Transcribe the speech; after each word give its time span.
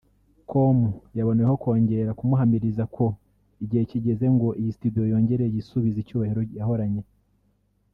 com 0.49 0.77
yaboneyeho 1.17 1.53
kongera 1.63 2.11
kumuhamiriza 2.19 2.83
ko 2.95 3.05
igihe 3.63 3.83
kigeze 3.91 4.25
ngo 4.35 4.47
iyi 4.59 4.71
studio 4.77 5.01
yongere 5.11 5.43
yisubize 5.53 5.97
icyubahiro 6.01 6.41
yahoranye 6.57 7.03